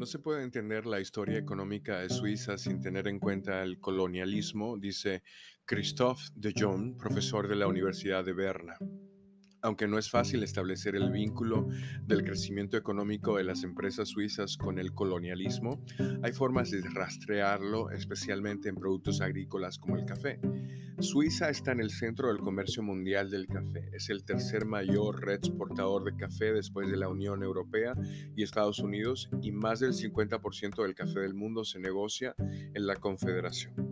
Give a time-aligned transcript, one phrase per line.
[0.00, 4.78] No se puede entender la historia económica de Suiza sin tener en cuenta el colonialismo,
[4.78, 5.22] dice
[5.66, 8.78] Christophe de Jong, profesor de la Universidad de Berna.
[9.62, 11.68] Aunque no es fácil establecer el vínculo
[12.06, 15.84] del crecimiento económico de las empresas suizas con el colonialismo,
[16.22, 20.40] hay formas de rastrearlo, especialmente en productos agrícolas como el café.
[21.00, 23.88] Suiza está en el centro del comercio mundial del café.
[23.92, 27.94] Es el tercer mayor red exportador de café después de la Unión Europea
[28.36, 32.96] y Estados Unidos y más del 50% del café del mundo se negocia en la
[32.96, 33.89] Confederación.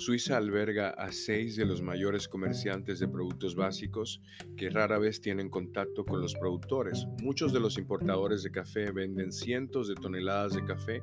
[0.00, 4.22] Suiza alberga a seis de los mayores comerciantes de productos básicos
[4.56, 7.06] que rara vez tienen contacto con los productores.
[7.22, 11.02] Muchos de los importadores de café venden cientos de toneladas de café,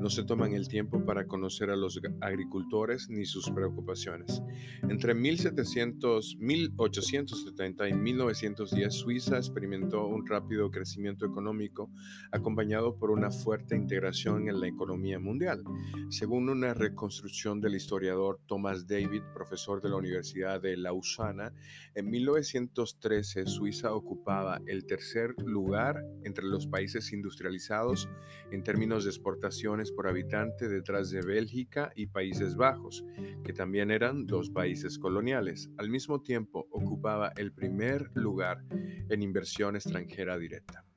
[0.00, 4.40] no se toman el tiempo para conocer a los agricultores ni sus preocupaciones.
[4.88, 11.90] Entre 1700, 1870 y 1910, Suiza experimentó un rápido crecimiento económico
[12.32, 15.62] acompañado por una fuerte integración en la economía mundial.
[16.08, 21.52] Según una reconstrucción del historiador Thomas David, profesor de la Universidad de Lausana,
[21.94, 28.08] en 1913 Suiza ocupaba el tercer lugar entre los países industrializados
[28.50, 33.04] en términos de exportaciones por habitante detrás de Bélgica y Países Bajos,
[33.44, 35.70] que también eran dos países coloniales.
[35.76, 38.64] Al mismo tiempo ocupaba el primer lugar
[39.08, 40.87] en inversión extranjera directa.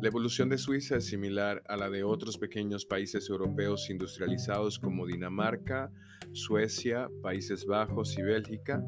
[0.00, 5.06] La evolución de Suiza es similar a la de otros pequeños países europeos industrializados como
[5.06, 5.90] Dinamarca,
[6.32, 8.84] Suecia, Países Bajos y Bélgica.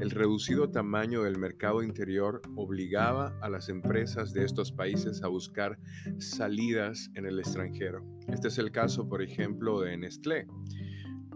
[0.00, 5.78] El reducido tamaño del mercado interior obligaba a las empresas de estos países a buscar
[6.18, 8.04] salidas en el extranjero.
[8.28, 10.46] Este es el caso, por ejemplo, de Nestlé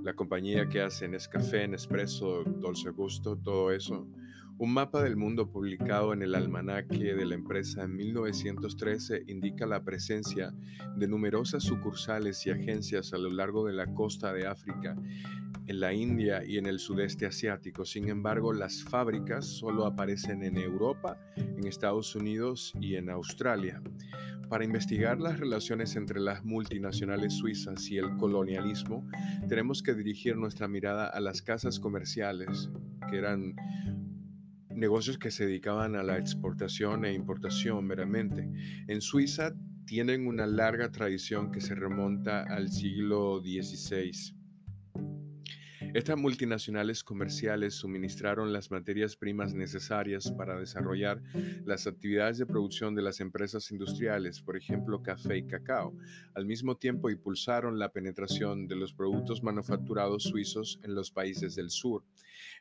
[0.06, 4.06] la compañía que hace Nescafé, Nespresso, Dolce Gusto, todo eso.
[4.58, 9.84] Un mapa del mundo publicado en el almanaque de la empresa en 1913 indica la
[9.84, 10.54] presencia
[10.96, 14.96] de numerosas sucursales y agencias a lo largo de la costa de África,
[15.66, 17.84] en la India y en el sudeste asiático.
[17.84, 23.82] Sin embargo, las fábricas solo aparecen en Europa, en Estados Unidos y en Australia.
[24.48, 29.06] Para investigar las relaciones entre las multinacionales suizas y el colonialismo,
[29.48, 32.70] tenemos que dirigir nuestra mirada a las casas comerciales,
[33.10, 33.54] que eran
[34.76, 38.48] negocios que se dedicaban a la exportación e importación meramente.
[38.86, 39.54] En Suiza
[39.86, 44.34] tienen una larga tradición que se remonta al siglo XVI.
[45.96, 51.22] Estas multinacionales comerciales suministraron las materias primas necesarias para desarrollar
[51.64, 55.96] las actividades de producción de las empresas industriales, por ejemplo, café y cacao.
[56.34, 61.70] Al mismo tiempo impulsaron la penetración de los productos manufacturados suizos en los países del
[61.70, 62.04] sur.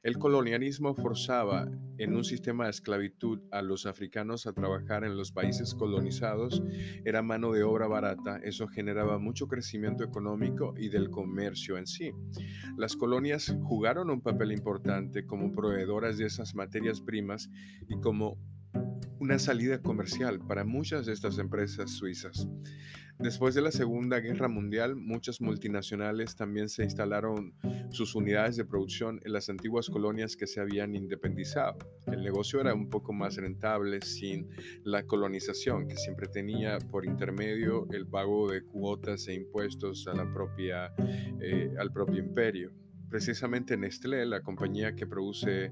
[0.02, 5.34] El colonialismo forzaba en un sistema de esclavitud a los africanos a trabajar en los
[5.34, 6.64] países colonizados.
[7.04, 12.14] Era mano de obra barata, eso generaba mucho crecimiento económico y del comercio en sí.
[12.78, 13.25] Las colonias
[13.64, 17.50] jugaron un papel importante como proveedoras de esas materias primas
[17.88, 18.38] y como
[19.20, 22.48] una salida comercial para muchas de estas empresas suizas.
[23.18, 27.54] Después de la Segunda Guerra Mundial, muchas multinacionales también se instalaron
[27.90, 31.78] sus unidades de producción en las antiguas colonias que se habían independizado.
[32.08, 34.50] El negocio era un poco más rentable sin
[34.84, 40.06] la colonización, que siempre tenía por intermedio el pago de cuotas e impuestos
[40.60, 42.74] eh, al propio imperio
[43.10, 45.72] precisamente Nestlé, la compañía que produce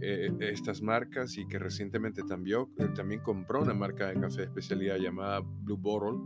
[0.00, 4.44] eh, estas marcas y que recientemente también, eh, también compró una marca de café de
[4.44, 6.18] especialidad llamada Blue Bottle.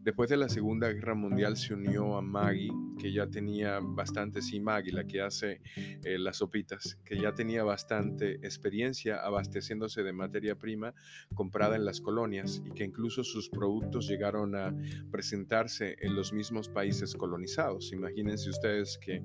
[0.00, 4.60] Después de la Segunda Guerra Mundial se unió a Maggie, que ya tenía bastante, sí,
[4.60, 10.56] Maggie, la que hace eh, las sopitas, que ya tenía bastante experiencia abasteciéndose de materia
[10.56, 10.94] prima
[11.34, 14.74] comprada en las colonias y que incluso sus productos llegaron a
[15.10, 17.92] presentarse en los mismos países colonizados.
[17.92, 19.22] Imagínense ustedes que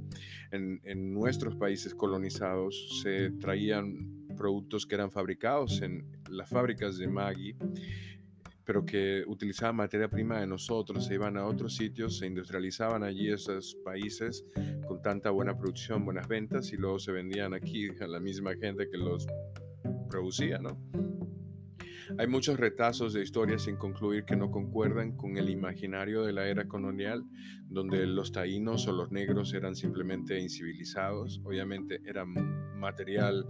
[0.52, 7.08] en en, nuestros países colonizados se traían productos que eran fabricados en las fábricas de
[7.08, 7.56] Maggi,
[8.64, 13.29] pero que utilizaban materia prima de nosotros, se iban a otros sitios, se industrializaban allí
[13.29, 14.46] esos países
[14.88, 18.90] con tanta buena producción, buenas ventas y luego se vendían aquí a la misma gente
[18.90, 19.28] que los
[20.09, 20.78] producía, ¿no?
[22.18, 26.48] Hay muchos retazos de historias sin concluir que no concuerdan con el imaginario de la
[26.48, 27.24] era colonial,
[27.68, 32.34] donde los taínos o los negros eran simplemente incivilizados, obviamente eran
[32.80, 33.46] material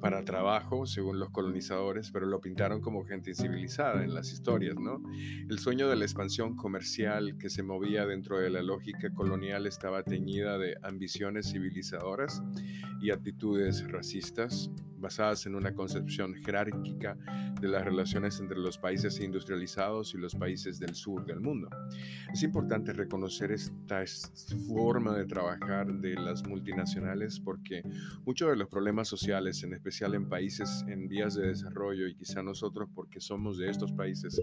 [0.00, 5.02] para trabajo, según los colonizadores, pero lo pintaron como gente incivilizada en las historias, ¿no?
[5.48, 10.04] El sueño de la expansión comercial que se movía dentro de la lógica colonial estaba
[10.04, 12.42] teñida de ambiciones civilizadoras
[13.00, 14.70] y actitudes racistas.
[15.00, 17.16] Basadas en una concepción jerárquica
[17.60, 21.68] de las relaciones entre los países industrializados y los países del sur del mundo.
[22.32, 24.04] Es importante reconocer esta
[24.68, 27.82] forma de trabajar de las multinacionales porque
[28.24, 32.42] muchos de los problemas sociales, en especial en países en vías de desarrollo y quizá
[32.42, 34.40] nosotros porque somos de estos países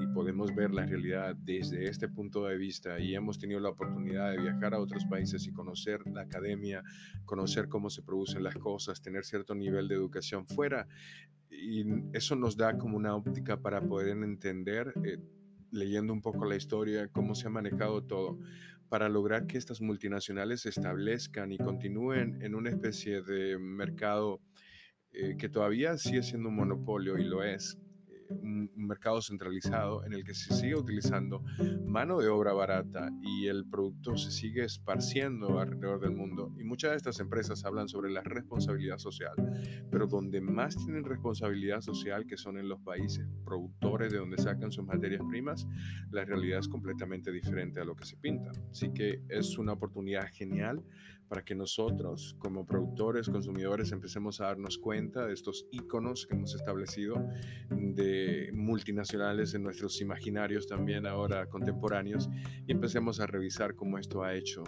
[0.00, 4.30] y podemos ver la realidad desde este punto de vista y hemos tenido la oportunidad
[4.30, 6.82] de viajar a otros países y conocer la academia,
[7.24, 10.88] conocer cómo se producen las cosas, tener cierto nivel de educación fuera
[11.50, 15.18] y eso nos da como una óptica para poder entender, eh,
[15.70, 18.38] leyendo un poco la historia, cómo se ha manejado todo,
[18.88, 24.40] para lograr que estas multinacionales se establezcan y continúen en una especie de mercado
[25.12, 27.78] eh, que todavía sigue siendo un monopolio y lo es,
[28.28, 31.42] un, mercado centralizado en el que se sigue utilizando
[31.84, 36.54] mano de obra barata y el producto se sigue esparciendo alrededor del mundo.
[36.58, 39.34] Y muchas de estas empresas hablan sobre la responsabilidad social,
[39.90, 44.70] pero donde más tienen responsabilidad social, que son en los países productores de donde sacan
[44.70, 45.66] sus materias primas,
[46.10, 48.52] la realidad es completamente diferente a lo que se pinta.
[48.70, 50.82] Así que es una oportunidad genial
[51.28, 56.54] para que nosotros como productores, consumidores, empecemos a darnos cuenta de estos iconos que hemos
[56.54, 57.28] establecido
[57.70, 58.15] de
[58.52, 62.28] multinacionales en nuestros imaginarios también ahora contemporáneos
[62.66, 64.64] y empecemos a revisar cómo esto ha hecho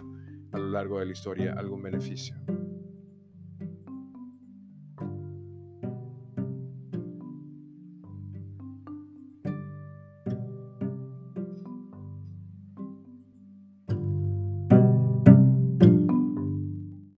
[0.51, 2.35] a lo largo de la historia algún beneficio.